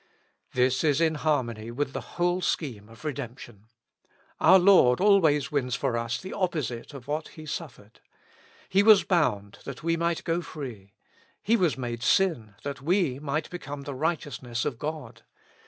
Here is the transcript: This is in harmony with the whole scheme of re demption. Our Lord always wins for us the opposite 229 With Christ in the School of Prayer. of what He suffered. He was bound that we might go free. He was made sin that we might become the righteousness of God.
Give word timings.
This 0.53 0.83
is 0.83 0.99
in 0.99 1.13
harmony 1.13 1.69
with 1.69 1.93
the 1.93 2.01
whole 2.17 2.41
scheme 2.41 2.89
of 2.89 3.05
re 3.05 3.13
demption. 3.13 3.65
Our 4.39 4.57
Lord 4.57 4.99
always 4.99 5.51
wins 5.51 5.75
for 5.75 5.95
us 5.95 6.19
the 6.19 6.33
opposite 6.33 6.89
229 6.89 6.97
With 7.17 7.25
Christ 7.25 7.37
in 7.37 7.43
the 7.43 7.47
School 7.47 7.65
of 7.65 7.75
Prayer. 7.75 7.85
of 7.85 7.87
what 7.87 7.97
He 7.99 8.77
suffered. 8.77 8.77
He 8.77 8.83
was 8.83 9.03
bound 9.03 9.59
that 9.63 9.83
we 9.83 9.95
might 9.97 10.23
go 10.23 10.41
free. 10.41 10.93
He 11.43 11.55
was 11.55 11.77
made 11.77 12.01
sin 12.01 12.55
that 12.63 12.81
we 12.81 13.19
might 13.19 13.47
become 13.51 13.83
the 13.83 13.93
righteousness 13.93 14.65
of 14.65 14.79
God. 14.79 15.21